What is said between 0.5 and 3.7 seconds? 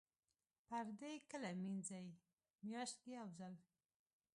پردې کله مینځئ؟ میاشت کې یوځل